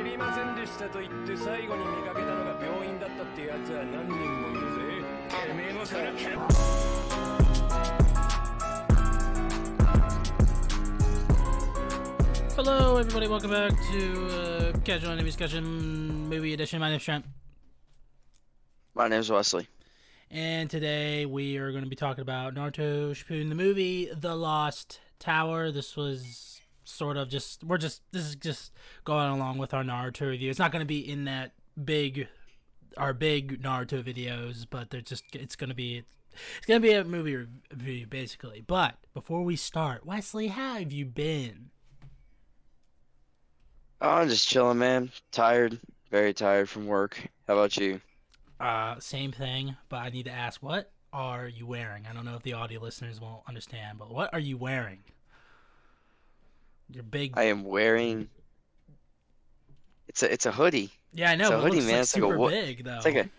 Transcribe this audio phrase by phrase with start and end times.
[0.00, 5.04] 知りませんでしたと言って最後に見かけたのが病院だったってやつは何人もいるぜ
[5.48, 7.36] てめえもそれけ
[12.56, 13.28] Hello, everybody.
[13.28, 16.80] Welcome back to uh, Casual Anime Discussion Movie Edition.
[16.80, 17.24] My name's Trent,
[18.94, 19.68] My name's Wesley.
[20.30, 25.00] and today we are going to be talking about Naruto Shippuden, the movie, The Lost
[25.18, 25.70] Tower.
[25.70, 26.59] This was
[26.91, 28.71] sort of just we're just this is just
[29.03, 30.49] going along with our Naruto review.
[30.49, 32.27] It's not going to be in that big
[32.97, 36.03] our big Naruto videos, but they're just it's going to be
[36.57, 38.63] it's going to be a movie review basically.
[38.65, 41.69] But before we start, Wesley, how have you been?
[44.01, 45.11] Oh, I'm just chilling, man.
[45.31, 45.79] Tired,
[46.09, 47.19] very tired from work.
[47.47, 48.01] How about you?
[48.59, 52.05] Uh, same thing, but I need to ask, what are you wearing?
[52.09, 54.99] I don't know if the audio listeners will understand, but what are you wearing?
[56.91, 58.29] Your big, I am wearing.
[60.07, 60.91] It's a it's a hoodie.
[61.13, 61.45] yeah, I know.
[61.45, 61.93] it's a it hoodie, looks man.
[61.95, 62.95] like It's like a wo- big though.
[62.97, 63.29] It's like a.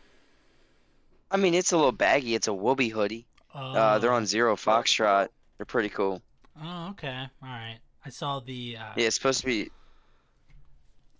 [1.30, 2.34] I mean, it's a little baggy.
[2.34, 3.26] It's a Woobie hoodie.
[3.54, 3.60] Oh.
[3.72, 5.28] Uh, they're on Zero Foxtrot.
[5.56, 6.20] They're pretty cool.
[6.62, 7.78] Oh, okay, all right.
[8.04, 8.76] I saw the.
[8.78, 9.70] Uh, Yeah, it's supposed to be.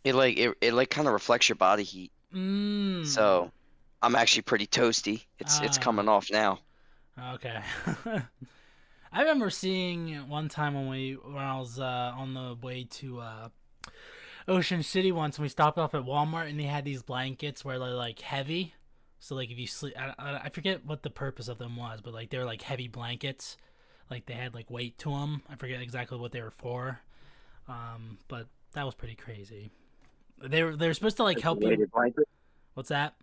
[0.05, 2.11] It like it, it like kind of reflects your body heat.
[2.35, 3.51] Mm, So,
[4.03, 5.23] I'm actually pretty toasty.
[5.39, 5.83] It's it's Ah.
[5.83, 6.59] coming off now.
[7.35, 7.61] Okay.
[9.13, 13.21] I remember seeing one time when we when I was uh, on the way to
[13.21, 13.49] uh,
[14.49, 17.79] Ocean City once, and we stopped off at Walmart, and they had these blankets where
[17.79, 18.75] they're like heavy.
[19.21, 22.01] So like if you sleep, I, I, I forget what the purpose of them was,
[22.01, 23.59] but like they were like heavy blankets,
[24.11, 25.43] like they had like weight to them.
[25.49, 27.01] I forget exactly what they were for,
[27.69, 29.71] um, but that was pretty crazy.
[30.43, 31.87] They were they were supposed to like help you.
[31.93, 32.29] blanket.
[32.73, 33.15] What's that?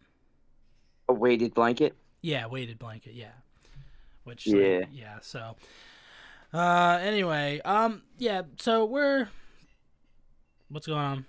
[1.09, 1.95] A weighted blanket.
[2.21, 3.15] Yeah, weighted blanket.
[3.15, 3.31] Yeah.
[4.29, 4.77] Which Yeah.
[4.79, 5.17] like, yeah.
[5.21, 5.55] So,
[6.53, 8.43] uh, anyway, um, yeah.
[8.57, 9.27] So we're
[10.69, 11.25] what's going on?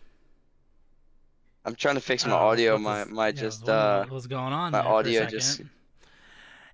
[1.64, 2.78] I'm trying to fix my I was audio.
[2.78, 4.72] My my yeah, just wondering uh what's going on.
[4.72, 5.62] my there for a audio just-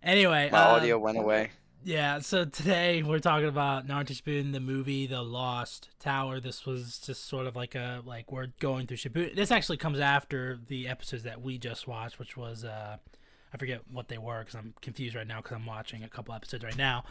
[0.03, 1.51] Anyway, my uh, audio went away.
[1.85, 6.41] Yeah, so today we're talking about Naruto Shippuden, the movie, The Lost Tower.
[6.41, 9.37] This was just sort of like a like we're going through Shippuden.
[9.37, 12.97] This actually comes after the episodes that we just watched, which was uh,
[13.57, 16.35] I forget what they were because I'm confused right now because I'm watching a couple
[16.35, 17.05] episodes right now.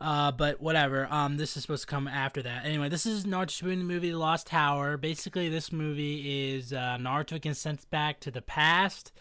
[0.00, 1.06] Uh, but whatever.
[1.10, 2.64] Um, this is supposed to come after that.
[2.64, 4.96] Anyway, this is Naruto Shippuden, the movie, The Lost Tower.
[4.96, 9.12] Basically, this movie is uh, Naruto gets sent back to the past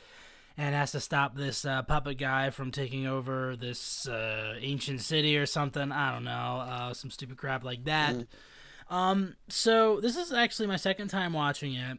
[0.57, 5.37] and has to stop this uh, puppet guy from taking over this uh, ancient city
[5.37, 5.91] or something.
[5.91, 6.31] I don't know,
[6.65, 8.15] uh, some stupid crap like that.
[8.89, 11.97] Um, so this is actually my second time watching it,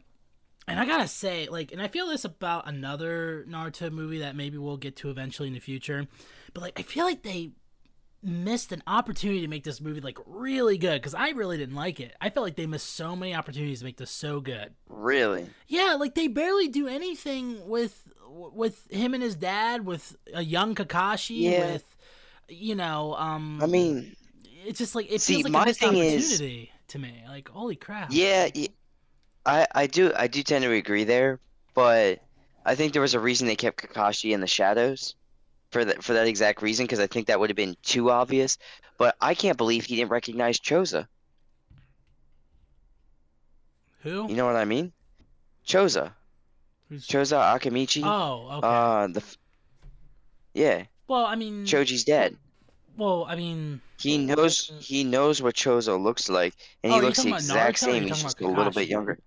[0.67, 4.57] and I gotta say, like, and I feel this about another Naruto movie that maybe
[4.57, 6.07] we'll get to eventually in the future,
[6.53, 7.51] but like, I feel like they
[8.23, 11.99] missed an opportunity to make this movie like really good because I really didn't like
[11.99, 12.15] it.
[12.21, 14.75] I felt like they missed so many opportunities to make this so good.
[14.87, 15.47] Really?
[15.67, 20.75] Yeah, like they barely do anything with with him and his dad, with a young
[20.75, 21.73] Kakashi, Yeah.
[21.73, 21.95] with
[22.47, 24.15] you know, um, I mean,
[24.65, 27.23] it's just like it See, feels like my a missed thing is- opportunity to me.
[27.27, 28.09] Like, holy crap!
[28.11, 28.49] yeah,
[29.45, 31.39] I I do I do tend to agree there,
[31.73, 32.19] but
[32.65, 35.15] I think there was a reason they kept Kakashi in the shadows
[35.71, 38.57] for that for that exact reason because I think that would have been too obvious.
[38.97, 41.07] But I can't believe he didn't recognize Choza.
[44.03, 44.27] Who?
[44.29, 44.91] You know what I mean?
[45.65, 46.11] Choza,
[46.89, 47.07] Who's...
[47.07, 48.03] Choza Akamichi.
[48.03, 48.67] Oh, okay.
[48.67, 49.23] Uh, the
[50.53, 52.35] yeah, well, I mean, Choji's dead.
[52.97, 56.53] well, I mean, He knows he knows what Choza looks like,
[56.83, 58.07] and he Oh, you're looks the exact Naruto or you're same.
[58.07, 59.17] He's just a little bit younger.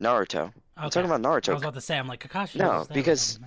[0.00, 0.52] Naruto.
[0.76, 1.50] I'm talking about Naruto.
[1.50, 2.56] I was about to say, I'm like Kakashi.
[2.56, 3.46] No, because- oh.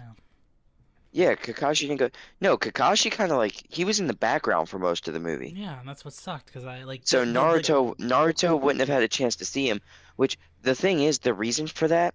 [1.11, 2.09] Yeah, Kakashi didn't go.
[2.39, 5.53] No, Kakashi kind of like he was in the background for most of the movie.
[5.57, 8.89] yeah, and that's what sucked because I like So the- the- Naruto, Naruto wouldn't have
[8.89, 9.81] had a chance to see him.
[10.17, 12.13] Which the thing is, the reason for that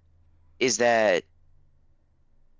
[0.59, 1.23] is that,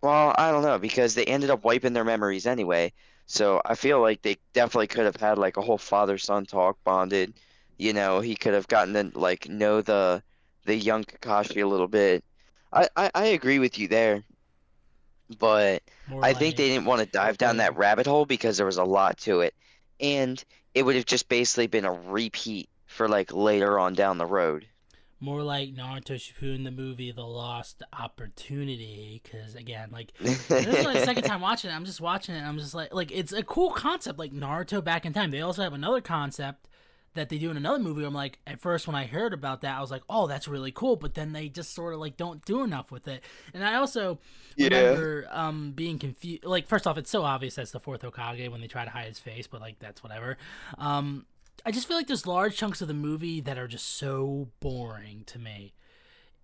[0.01, 2.91] well, I don't know because they ended up wiping their memories anyway.
[3.27, 7.33] So I feel like they definitely could have had like a whole father-son talk bonded.
[7.77, 10.21] You know, he could have gotten to like know the
[10.65, 12.23] the young Kakashi a little bit.
[12.73, 14.23] I I, I agree with you there,
[15.39, 15.81] but.
[16.07, 18.77] more I think they didn't want to dive down that rabbit hole because there was
[18.77, 19.55] a lot to it.
[19.99, 24.25] And it would have just basically been a repeat for like later on down the
[24.25, 24.67] road.
[25.19, 30.97] more like Naruto Shippuden the movie The Lost Opportunity because again like this is my
[31.03, 33.41] second time watching it I'm just watching it and I'm just like like it's a
[33.43, 36.67] cool concept like Naruto back in time they also have another concept
[37.15, 39.77] that they do in another movie I'm like at first when I heard about that
[39.77, 42.43] I was like oh that's really cool but then they just sort of like don't
[42.45, 43.23] do enough with it
[43.53, 44.19] and I also
[44.57, 48.61] remember um being confused like first off it's so obvious that's the fourth Hokage when
[48.61, 50.37] they try to hide his face but like that's whatever
[50.77, 51.25] um
[51.65, 55.23] I just feel like there's large chunks of the movie that are just so boring
[55.25, 55.73] to me.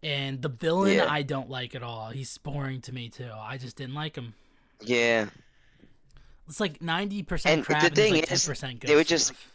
[0.02, 1.06] And the villain, Yeah.
[1.08, 2.10] I don't like at all.
[2.10, 3.30] He's boring to me too.
[3.32, 4.34] I just didn't like him.
[4.80, 5.28] Yeah.
[6.48, 8.88] It's like ninety percent crap the and thing like 10% good.
[8.90, 9.48] they would just- stuff.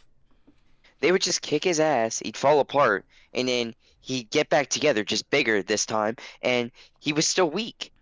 [1.00, 3.04] They would just kick his ass, he'd fall apart,
[3.34, 6.70] and then he'd get back together, just bigger this time, and
[7.00, 7.92] he was still weak.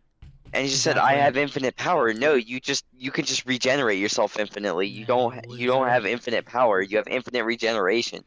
[0.52, 3.98] And he just said, "I have infinite power." No, you just you can just regenerate
[3.98, 4.86] yourself infinitely.
[4.86, 6.80] You don't you you don't have infinite power.
[6.80, 8.22] You have infinite regeneration.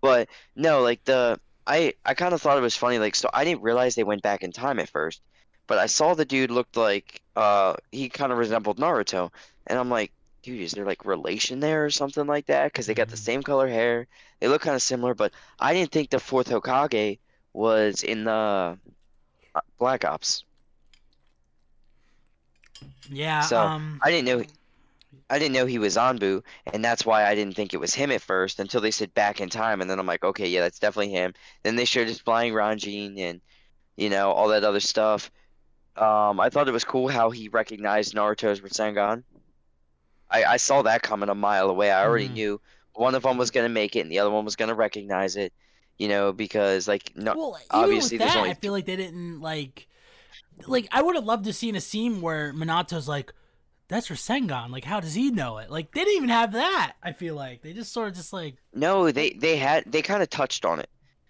[0.00, 2.98] But no, like the I I kind of thought it was funny.
[2.98, 5.22] Like so, I didn't realize they went back in time at first,
[5.68, 9.30] but I saw the dude looked like uh he kind of resembled Naruto,
[9.68, 10.10] and I'm like,
[10.42, 12.66] dude, is there like relation there or something like that?
[12.72, 13.18] Because they got the Mhm.
[13.18, 14.06] same color hair,
[14.40, 15.14] they look kind of similar.
[15.14, 17.18] But I didn't think the fourth Hokage
[17.52, 18.78] was in the
[19.54, 20.44] uh, Black Ops.
[23.10, 23.40] Yeah.
[23.40, 24.44] so, um, I didn't know.
[25.30, 28.10] I didn't know he was Anbu, and that's why I didn't think it was him
[28.12, 30.78] at first until they said back in time, and then I'm like, okay, yeah, that's
[30.78, 31.34] definitely him.
[31.62, 33.40] Then they showed his flying Raijin and,
[33.96, 35.30] you know, all that other stuff.
[35.96, 39.24] Um, I thought it was cool how he recognized Naruto's Rasengan.
[40.30, 41.90] I, I saw that coming a mile away.
[41.90, 42.34] I already Mhm.
[42.34, 42.60] knew
[42.94, 45.52] one of them was gonna make it, and the other one was gonna recognize it.
[45.98, 48.96] You know, because like no, well, obviously with there's that, only I feel like they
[48.96, 49.86] didn't like.
[50.66, 53.32] Like I would have loved to seen a scene where Minato's like,
[53.88, 55.70] "That's Rasengan." Like, how does he know it?
[55.70, 56.94] Like, they didn't even have that.
[57.02, 60.22] I feel like they just sort of just like, No, they they had they kind
[60.22, 60.88] of touched on it.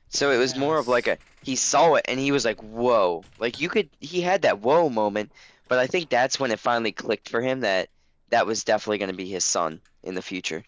[0.09, 3.25] So it was more of like a he saw it and he was like, "Whoa!"
[3.39, 5.31] Like you could he had that whoa moment,
[5.69, 7.89] but I think that's when it finally clicked for him that
[8.31, 10.65] that was definitely going to be his son in the future.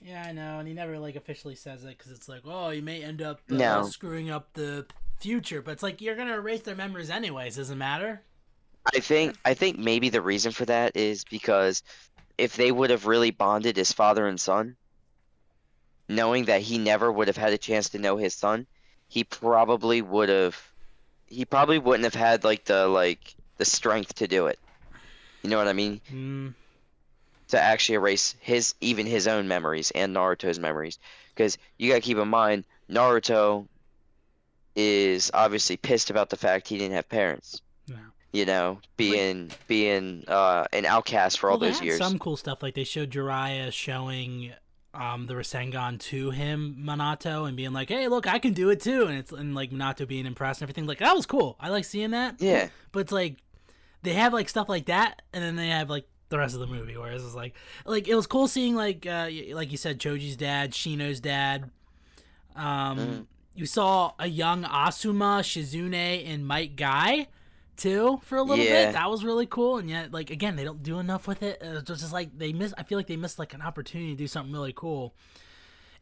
[0.00, 2.82] yeah, I know, and he never like officially says it because it's like, oh, you
[2.82, 3.82] may end up uh, No.
[3.82, 4.86] screwing up the
[5.20, 7.56] future, but it's like you're gonna erase their memories anyways.
[7.56, 8.22] Doesn't matter.
[8.94, 11.82] I think I think maybe the reason for that is because
[12.38, 14.76] if they would have really bonded as father and son,
[16.08, 18.66] knowing that he never would have had a chance to know his son,
[19.08, 20.56] he probably would have
[21.26, 24.60] he probably wouldn't have had like the like the strength to do it.
[25.42, 26.02] You know what I mean?
[26.10, 26.54] Mm,
[27.52, 30.98] to actually erase his even his own memories and Naruto's memories
[31.34, 33.66] because you got to keep in mind Naruto
[34.74, 37.62] is obviously pissed about the fact he didn't have parents
[38.32, 42.36] you know being being uh an outcast for all well, they those years some cool
[42.36, 42.62] stuff.
[42.62, 44.52] Like they showed Jiraiya showing
[44.94, 48.80] um the Rasengan to him, Minato, and being like, "Hey, look, I can do it
[48.80, 50.86] too," and it's and like Minato being impressed and everything.
[50.86, 51.56] Like that was cool.
[51.60, 52.36] I like seeing that.
[52.40, 53.36] yeah But it's like
[54.02, 56.66] they have like stuff like that, and then they have like the rest of the
[56.66, 56.96] movie.
[56.96, 57.54] Whereas it's like
[57.86, 61.70] like it was cool seeing like uh like you said, Choji's dad, Shino's dad.
[62.56, 63.26] Um, Mhm.
[63.54, 67.28] you saw a young Asuma, Shizune, and Might Guy
[67.76, 68.86] too for a little Yeah.
[68.86, 68.92] bit.
[68.94, 69.78] That was really cool.
[69.78, 71.58] And yet, like again, they don't do enough with it.
[71.62, 72.74] It's just like they miss.
[72.76, 75.14] I feel like they missed like an opportunity to do something really cool.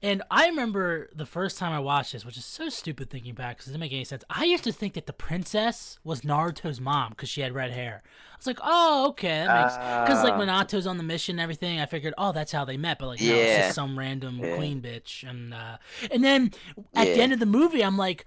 [0.02, 3.56] And I remember the first time I watched this, which is so stupid thinking back
[3.56, 4.24] because it doesn't make any sense.
[4.30, 8.02] I used to think that the princess was Naruto's mom because she had red hair.
[8.04, 10.38] I was like, oh, okay, that makes because like Ah.
[10.38, 12.98] when Nato's on the mission and everything, I figured, oh, that's how they met.
[12.98, 13.60] But like, no, it's Yeah.
[13.62, 14.54] just some random Yeah.
[14.54, 15.28] queen bitch.
[15.28, 15.76] And uh,
[16.10, 16.52] and then
[16.94, 18.24] at the end of the movie, I'm like,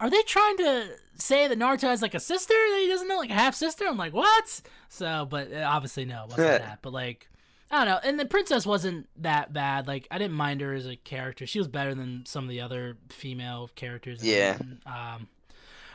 [0.00, 3.16] are they trying to say that Naruto has like a sister that he doesn't know,
[3.16, 3.86] like a half sister?
[3.88, 4.60] I'm like, what?
[4.90, 6.80] So, but uh, obviously no, it wasn't that.
[6.82, 7.30] But like.
[7.74, 9.88] I don't know, and the princess wasn't that bad.
[9.88, 11.46] Like I didn't mind her as a character.
[11.46, 14.22] She was better than some of the other female characters.
[14.22, 14.58] in, Yeah.
[14.86, 15.28] Um,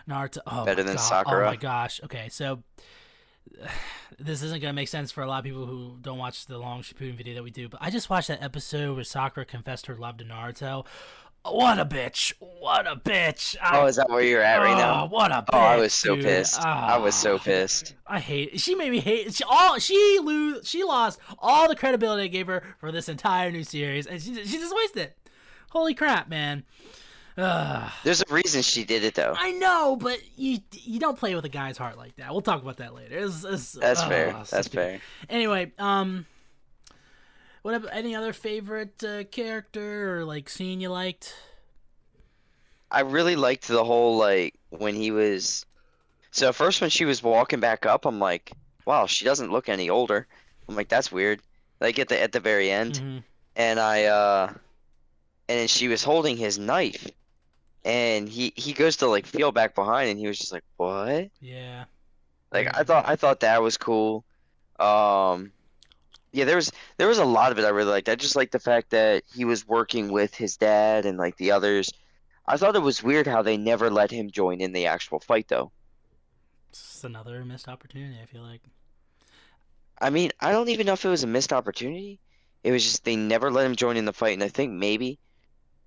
[0.09, 0.39] Naruto.
[0.45, 1.01] Oh Better than God.
[1.01, 1.47] Sakura.
[1.47, 2.01] Oh my gosh.
[2.03, 2.63] Okay, so
[4.19, 6.81] this isn't gonna make sense for a lot of people who don't watch the long
[6.81, 9.95] Shippuden video that we do, but I just watched that episode where Sakura confessed her
[9.95, 10.85] love to Naruto.
[11.45, 12.33] What a bitch!
[12.39, 13.55] What a bitch!
[13.61, 15.49] I, oh is that where you're at right oh, now What a bitch!
[15.53, 16.25] oh I was so dude.
[16.25, 17.39] pissed I was so Ah.
[17.39, 18.53] pissed I hate.
[18.53, 18.59] It.
[18.59, 19.33] She made me hate.
[19.33, 20.67] She all she lose.
[20.67, 24.35] She lost all the credibility I gave her for this entire new series, and she
[24.45, 25.17] she just wasted it.
[25.69, 26.63] Holy crap, man!
[27.37, 27.91] Ugh.
[28.03, 31.45] there's a reason she did it though I know, but you you don't play with
[31.45, 32.31] a guy's heart like that.
[32.31, 33.17] We'll talk about that later.
[33.17, 34.71] It's, it's, that's oh, fair so that's stupid.
[34.71, 36.25] fair Anyway, um,
[37.61, 41.35] what about any other favorite uh, character or like scene you liked?
[42.91, 45.65] I really liked the whole like when he was
[46.31, 48.51] so first when she was walking back up, I'm like,
[48.85, 50.27] wow, she doesn't look any older.
[50.67, 51.41] I'm like, that's weird.
[51.79, 53.23] Like at the at the very end, Mhm.
[53.55, 54.53] and I uh,
[55.47, 57.07] and she was holding his knife,
[57.85, 61.29] and he he goes to like feel back behind, and he was just like, what?
[61.39, 61.85] Yeah.
[62.51, 64.25] Like I thought I thought that was cool.
[64.79, 65.51] Um,
[66.31, 68.09] yeah, there was there was a lot of it I really liked.
[68.09, 71.51] I just liked the fact that he was working with his dad and like the
[71.51, 71.91] others.
[72.47, 75.47] I thought it was weird how they never let him join in the actual fight
[75.47, 75.71] though.
[76.69, 78.19] It's another missed opportunity.
[78.21, 78.61] I feel like.
[80.01, 82.19] I mean, I don't even know if it was a missed opportunity.
[82.63, 85.19] It was just they never let him join in the fight, and I think maybe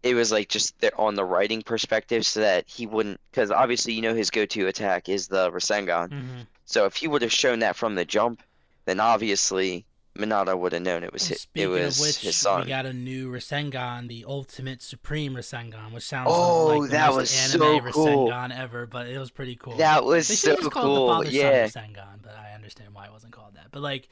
[0.03, 4.03] it was like just on the writing perspective, so that he wouldn't, because obviously you
[4.03, 6.11] know his go-to attack is the Rasengan.
[6.11, 8.43] hmm So if he would have shown that from the jump,
[8.87, 12.37] then obviously Minato would have known it was his, it Speaking was of which, his
[12.37, 12.63] son.
[12.63, 17.07] we got a new Rasengan, the Ultimate Supreme Rasengan, which sounds Oh, like the that
[17.11, 18.29] most was anime so cool.
[18.29, 19.77] Rasengan ever, but it was pretty cool.
[19.79, 21.33] That was They so should just call the cool.
[21.33, 21.67] Yeah.
[21.67, 23.69] Rasengan, but I understand why it wasn't called that.
[23.71, 24.09] But like,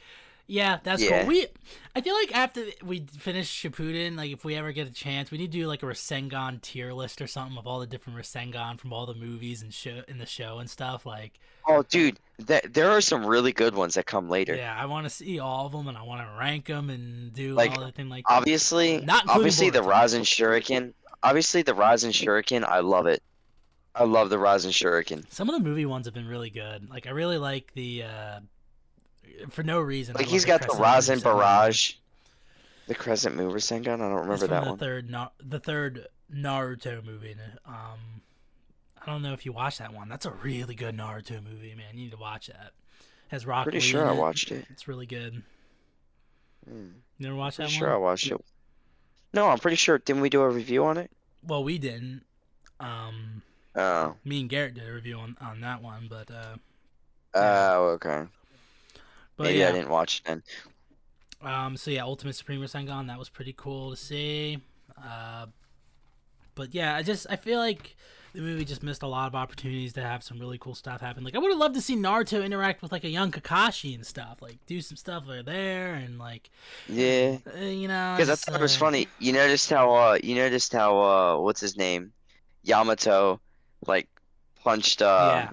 [0.50, 1.20] yeah, that's Yeah.
[1.20, 1.28] cool.
[1.28, 1.46] We,
[1.94, 5.38] I feel like after we finish Shippuden, like if we ever get a chance, we
[5.38, 8.78] need to do like a Rasengan tier list or something of all the different Rasengan
[8.78, 11.06] from all the movies and show in the show and stuff.
[11.06, 11.38] Like,
[11.68, 14.54] Oh, dude, that there are some really good ones that come later.
[14.56, 17.32] yeah, I want to see all of them and I want to rank them and
[17.32, 18.32] do Like, all the thing like that.
[18.34, 19.80] Obviously, Not obviously the.
[19.82, 20.92] Rasen Shuriken.
[21.22, 22.64] Obviously the Rasen Shuriken.
[22.64, 23.22] I love it.
[23.94, 25.30] I love the Rasen Shuriken.
[25.30, 26.88] Some of the movie ones have been really good.
[26.90, 28.40] Like I really like the uh
[29.50, 30.14] for no reason.
[30.14, 31.92] Like he's got the Rasen Moon Barrage.
[32.86, 33.94] The Crescent Moon Rasengan.
[33.94, 34.78] I don't remember that the one.
[34.78, 37.36] third Na- the third Naruto movie.
[37.66, 38.22] Um
[39.02, 40.08] I don't know if you watched that one.
[40.08, 41.94] That's a really good Naruto movie, man.
[41.96, 42.72] You need to watch that.
[43.28, 44.16] Has Rock Pretty Lee sure I it.
[44.18, 44.66] watched it.
[44.70, 45.42] It's really good.
[46.70, 47.88] You never watched that Pretty one?
[47.88, 48.44] sure I watched it.
[49.32, 49.98] No, I'm pretty sure.
[49.98, 51.10] Didn't we do a review on it?
[51.46, 52.22] Well, we didn't.
[52.80, 53.42] Um
[53.76, 54.16] Oh.
[54.24, 56.56] me and Garrett did a review on, on that one, but uh
[57.34, 58.24] Oh, okay.
[59.40, 59.70] But Maybe yeah.
[59.70, 60.42] I didn't watch it then.
[61.40, 64.58] Um, so yeah, Ultimate Supreme Rasengan, that was pretty cool to see.
[65.02, 65.46] Uh,
[66.54, 67.96] but yeah, I just I feel like
[68.34, 71.24] the movie just missed a lot of opportunities to have some really cool stuff happen.
[71.24, 74.04] Like I would have loved to see Naruto interact with like a young Kakashi and
[74.04, 76.50] stuff, like do some stuff over there and like
[76.86, 77.38] Yeah.
[77.56, 78.16] uh, you know.
[78.18, 79.08] Because I thought it was uh, funny.
[79.18, 82.12] You noticed how uh you noticed how uh what's his name?
[82.62, 83.40] Yamato
[83.86, 84.06] like
[84.62, 85.50] punched uh yeah,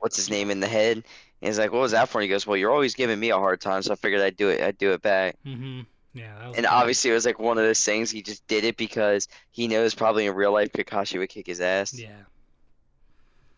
[0.00, 1.04] what's his name in the head.
[1.42, 2.18] And he's like, What was that for?
[2.18, 4.36] And he goes, Well, you're always giving me a hard time, so I figured I'd
[4.36, 5.36] do it I'd do it back.
[5.46, 5.82] mm-hmm.
[6.14, 6.74] Yeah, that was And cool.
[6.76, 9.94] obviously it was like one of those things he just did it because he knows
[9.94, 11.94] probably in real life Kakashi would kick his ass.
[11.94, 12.24] yeah.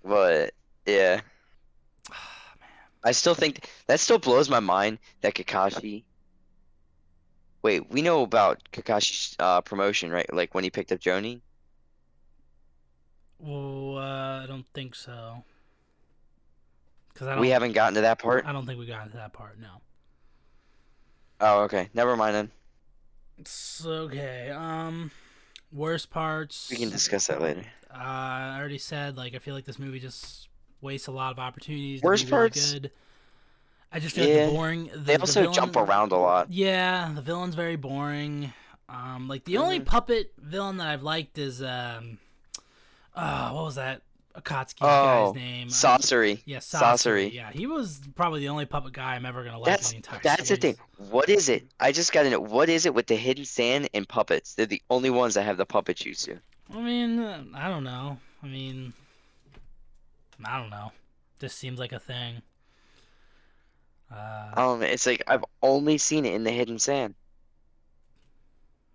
[0.04, 0.52] But
[0.86, 1.20] yeah.
[3.04, 6.04] I still think that still blows my mind that Kakashi.
[7.62, 10.30] Wait, we know about Kakashi's uh, promotion, right?
[10.32, 11.40] Like when he picked up Jonin.
[13.38, 15.44] Well, uh, I don't think so.
[17.14, 18.46] Cause I We haven't gotten to that part.
[18.46, 19.58] I don't think we got into that part.
[19.60, 19.68] No.
[21.40, 21.88] Oh, okay.
[21.94, 22.50] Never mind then.
[23.38, 24.50] It's okay.
[24.50, 25.10] Um,
[25.72, 26.68] worst parts.
[26.70, 27.64] We can discuss that later.
[27.92, 30.48] Uh, I already said like I feel like this movie just
[30.80, 32.02] wastes a lot of opportunities.
[32.02, 32.72] Worst really parts?
[32.72, 32.90] Good.
[33.92, 34.46] I just feel like Yeah.
[34.46, 34.84] the boring.
[34.92, 36.52] The, They the also jump around a lot.
[36.52, 38.52] Yeah, the villain's very boring.
[38.88, 39.86] Um, like the only Mhm.
[39.86, 42.18] puppet villain that I've liked is um,
[43.14, 44.02] uh, what was that?
[44.36, 45.68] Akatsuki's Oh, guy's name.
[45.68, 46.40] Sasori.
[46.44, 47.30] yeah, Sorcery.
[47.30, 47.32] Sasori.
[47.34, 49.96] Yeah, he was probably the only puppet guy I'm ever gonna like That's in the
[49.98, 50.76] entire that's the thing.
[51.10, 51.66] What is it?
[51.80, 52.40] I just gotta know.
[52.40, 54.54] What is it with the hidden sand and puppets?
[54.54, 56.38] They're the only ones that have the puppet jutsu.
[56.72, 58.18] I mean, uh, I don't know.
[58.42, 58.92] I mean,
[60.44, 60.92] I don't know.
[61.40, 62.42] This seems like a thing.
[64.14, 67.14] Uh, Um, it's like I've only seen it in the hidden sand.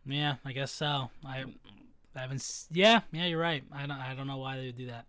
[0.06, 1.10] yeah, I guess so.
[1.26, 1.46] I,
[2.16, 2.38] I haven't.
[2.38, 3.64] s- Yeah, yeah, you're right.
[3.74, 3.92] I don't.
[3.92, 5.06] I don't know why they would do that.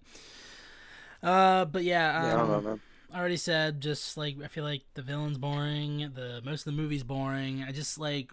[1.22, 2.80] Uh, but yeah, um, Yeah, I don't know, man.
[3.12, 6.10] I already said just like I feel like the villain's boring.
[6.14, 7.64] The most of the movie's boring.
[7.66, 8.30] I just like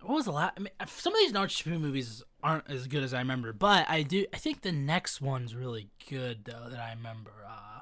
[0.00, 0.54] what was the last?
[0.56, 4.02] I mean, some of these Naruto movies aren't as good as I remember, but I
[4.02, 4.24] do.
[4.32, 7.32] I think the next one's really good though that I remember.
[7.46, 7.80] Uh,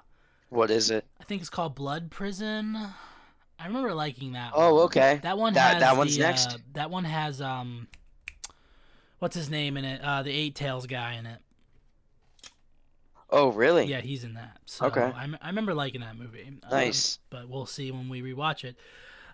[0.48, 1.06] What is it?
[1.20, 2.76] I think it's called Blood Prison.
[3.60, 4.52] I remember liking that.
[4.54, 4.84] Oh, one.
[4.84, 5.20] okay.
[5.22, 6.54] That one That- has that one's the, next.
[6.54, 7.86] Uh, that one has um,
[9.18, 10.00] what's his name in it?
[10.02, 11.40] Uh, the Eight Tails guy in it.
[13.30, 13.86] Oh, really?
[13.86, 14.58] Yeah, he's in that.
[14.66, 15.12] So Okay.
[15.14, 16.58] I, I remember liking that movie.
[16.64, 17.18] Um, Nice.
[17.30, 18.76] but we'll see when we rewatch it.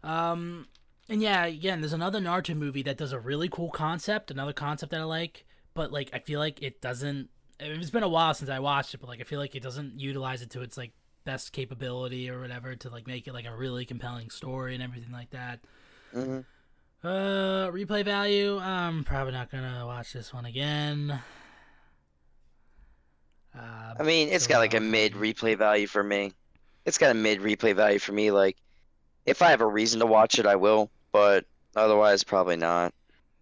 [0.03, 0.69] Um,
[1.09, 4.91] and yeah, again, there's another Naruto movie that does a really cool concept, another concept
[4.93, 7.31] that I like, but like I feel like it doesn't.
[7.61, 9.55] I mean, It's been a while since I watched it, but like I feel like
[9.55, 10.93] it doesn't utilize it to its like
[11.25, 15.13] best capability or whatever to like make it like a really compelling story and everything
[15.13, 15.61] like that.
[16.13, 16.41] hmm
[17.05, 18.59] Uh, replay value.
[18.59, 21.21] I'm probably not gonna watch this one again.
[23.57, 26.33] Uh, I mean, it's so got like a mid replay value for me.
[26.87, 28.31] It's got a mid replay value for me.
[28.31, 28.57] Like,
[29.27, 30.91] if I have a reason to watch it, I will.
[31.13, 31.45] But
[31.77, 32.93] otherwise, probably not.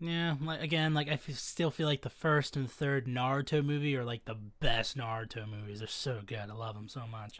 [0.00, 3.96] Yeah, like again, like I f- still feel like the first and third Naruto movie
[3.96, 5.78] are like the best Naruto movies.
[5.78, 6.38] They're so good.
[6.50, 7.38] I love them so much.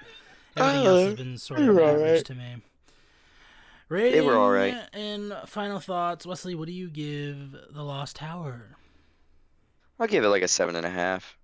[0.56, 2.24] Everything else has Uh, been sort of were average alright.
[2.26, 2.56] to me.
[3.92, 4.74] Rating They were alright.
[4.94, 6.54] And final thoughts, Wesley.
[6.54, 8.78] What do you give The Lost Tower?
[10.00, 11.36] I'll give it like a seven and a half.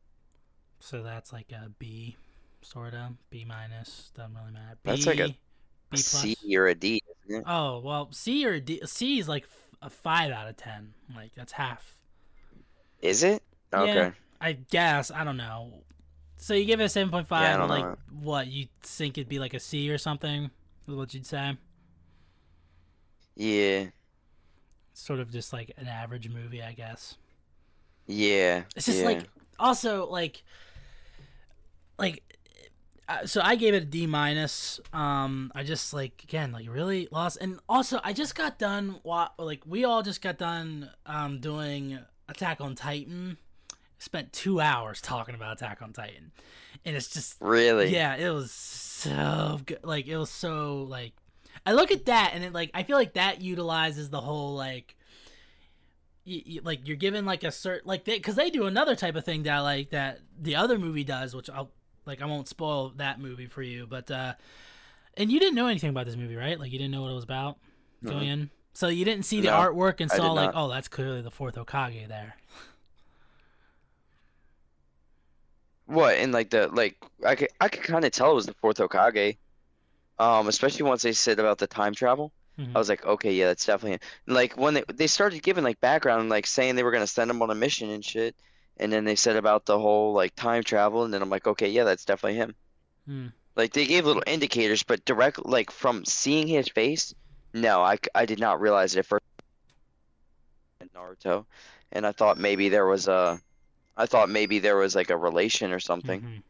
[0.80, 2.16] So that's like a B,
[2.62, 4.12] sort of B minus.
[4.16, 4.78] Doesn't really matter.
[4.82, 5.38] B, That's like a B
[5.90, 6.06] plus.
[6.06, 7.44] C or a D, isn't it?
[7.46, 8.80] Oh well, C or D.
[8.86, 9.46] C is like
[9.82, 10.94] a five out of ten.
[11.14, 11.98] Like that's half.
[13.02, 13.42] Is it?
[13.74, 13.94] Okay.
[13.94, 15.82] Yeah, I guess I don't know.
[16.38, 17.96] So you give it a seven point five, Yeah, like know.
[18.22, 20.50] what you think it'd be like a C or something?
[20.88, 21.58] Is what you'd say?
[23.38, 23.86] Yeah.
[24.92, 27.16] Sort of just like an average movie, I guess.
[28.06, 28.64] Yeah.
[28.76, 29.06] It's just yeah.
[29.06, 29.24] like
[29.58, 30.42] also like
[31.98, 32.22] like
[33.08, 34.80] uh, so I gave it a D minus.
[34.92, 39.00] Um, I just like again like really lost, and also I just got done.
[39.02, 43.38] Wa- like we all just got done um doing Attack on Titan.
[44.00, 46.32] Spent two hours talking about Attack on Titan,
[46.84, 47.88] and it's just really.
[47.88, 49.80] yeah, it was so good.
[49.82, 51.14] Like it was so like
[51.68, 54.96] I look at that and it like I feel like that utilizes the whole like
[56.26, 59.16] y- y- like you're given like a certain like they because they do another type
[59.16, 61.70] of thing that like that the other movie does, which I'll
[62.06, 64.32] like I won't spoil that movie for you, but uh
[65.18, 66.58] and you didn't know anything about this movie, right?
[66.58, 67.58] Like you didn't know what it was about
[68.02, 68.50] going in.
[68.72, 71.56] So you didn't see the No, artwork and saw like, oh, that's clearly the fourth
[71.56, 72.36] Hokage there.
[75.86, 76.96] What and like the like
[77.26, 79.36] I could I could kind of tell it was the fourth Hokage.
[80.18, 82.32] Um, especially once they said about the time travel.
[82.58, 82.74] Mhm.
[82.74, 84.00] I was like, okay, yeah, that's definitely him.
[84.26, 87.30] And, like when they they started giving like background, like saying they were gonna send
[87.30, 88.34] him on a mission and shit,
[88.78, 91.68] and then they said about the whole like time travel, and then I'm like, okay,
[91.68, 92.54] yeah, that's definitely him.
[93.06, 93.26] Hmm.
[93.54, 97.14] Like they gave little indicators, but direct like from seeing his face,
[97.54, 99.24] no, I, I did not realize it at first.
[100.94, 101.44] Naruto,
[101.92, 103.40] and I thought maybe there was a,
[103.96, 106.20] I thought maybe there was like a relation or something.
[106.22, 106.42] Mhm.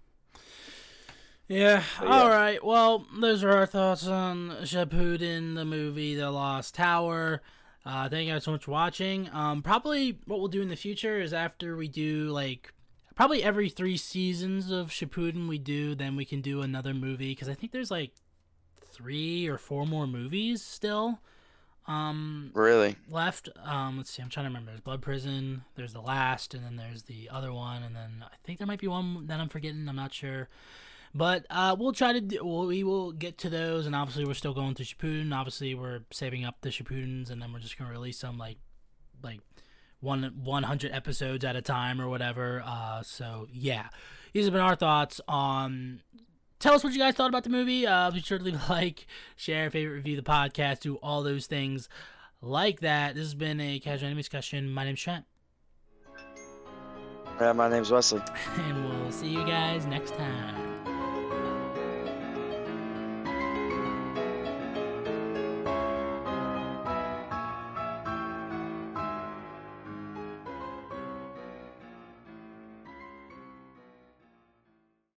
[1.49, 1.83] Yeah.
[1.99, 2.29] But yeah.
[2.29, 2.65] right.
[2.65, 7.43] Well, those are our thoughts on Shippuden, the movie, The Lost Tower.
[7.87, 9.31] Uh, thank you guys so much for watching.
[9.33, 12.73] Um, probably what we'll do in the future is after we do like
[13.15, 17.49] probably every three seasons of Shippuden we do, then we can do another movie because
[17.49, 18.13] I think there's like
[18.85, 21.21] three or four more movies still.
[21.87, 22.97] Um, Really?
[23.09, 23.49] left.
[23.65, 24.21] Um, let's see.
[24.21, 24.73] I'm trying to remember.
[24.73, 25.65] There's Blood Prison.
[25.75, 28.81] There's the last, and then there's the other one, and then I think there might
[28.81, 29.89] be one that I'm forgetting.
[29.89, 30.49] I'm not sure.
[31.15, 32.45] But uh, we'll try to do.
[32.45, 35.35] Well, we will get to those, and obviously we're still going through Shippuden.
[35.35, 38.59] Obviously, we're saving up the Shippudens, and then we're just gonna release them like,
[39.23, 39.41] like
[40.01, 42.63] one 100 episodes at a time or whatever.
[42.65, 43.89] Uh, so yeah,
[44.33, 46.03] these have been our thoughts on
[46.59, 47.87] tell us what you guys thought about the movie.
[47.87, 51.47] Uh, be sure to leave a like, share, favorite, review the podcast, do all those
[51.47, 51.89] things
[52.41, 53.15] like that.
[53.15, 54.71] This has been a casual anime discussion.
[54.71, 55.25] My name's Trent,
[57.41, 58.21] Yeah, my name's Wesley.
[58.57, 60.78] and we'll see you guys next time.